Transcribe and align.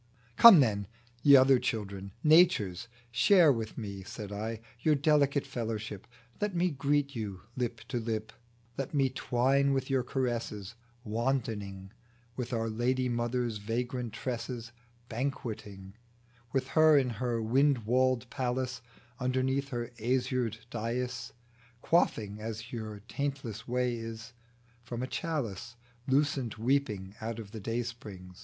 *' 0.21 0.25
Come 0.35 0.61
then, 0.61 0.87
ye 1.21 1.35
other 1.35 1.59
children, 1.59 2.11
Nature's 2.23 2.87
share 3.11 3.51
With 3.51 3.77
me" 3.77 4.01
(said 4.03 4.31
I)" 4.31 4.59
your 4.81 4.95
delicate 4.95 5.45
fellowship; 5.45 6.07
Let 6.41 6.55
me 6.55 6.71
greet 6.71 7.15
you 7.15 7.41
lip 7.55 7.81
to 7.89 7.99
lip, 7.99 8.33
Let 8.79 8.95
me 8.95 9.11
twine 9.11 9.73
with 9.73 9.91
you 9.91 10.01
caresses, 10.01 10.73
Wantoning 11.05 11.91
With 12.35 12.51
our 12.51 12.67
Lady 12.67 13.09
Mother's 13.09 13.59
vagrant 13.59 14.13
tresses, 14.13 14.71
Banqueting 15.07 15.93
With 16.51 16.69
her 16.69 16.97
in 16.97 17.11
her 17.11 17.39
wind 17.39 17.85
walled 17.85 18.27
palace, 18.31 18.81
Underneath 19.19 19.69
her 19.69 19.91
azured 19.99 20.57
dais, 20.71 21.31
Quaffing 21.83 22.39
as 22.41 22.71
your 22.73 23.01
taintless 23.07 23.67
way 23.67 23.97
is, 23.97 24.33
From 24.81 25.03
a 25.03 25.07
chalice 25.07 25.75
Lucent 26.07 26.57
weeping 26.57 27.13
out 27.21 27.37
of 27.37 27.51
the 27.51 27.59
dayspring." 27.59 28.33